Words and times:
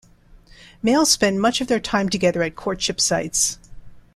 Males 0.81 1.11
spend 1.11 1.39
much 1.39 1.61
of 1.61 1.67
their 1.67 1.79
time 1.79 2.09
together 2.09 2.41
at 2.41 2.55
courtship 2.55 2.99
sites. 2.99 3.59